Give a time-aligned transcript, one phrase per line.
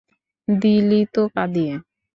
[0.47, 1.73] দিলি তো কাঁদিয়ে।